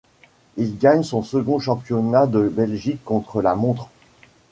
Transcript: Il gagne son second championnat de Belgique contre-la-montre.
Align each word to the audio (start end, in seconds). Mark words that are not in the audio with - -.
Il 0.57 0.79
gagne 0.79 1.03
son 1.03 1.21
second 1.21 1.59
championnat 1.59 2.25
de 2.25 2.49
Belgique 2.49 3.03
contre-la-montre. 3.05 3.89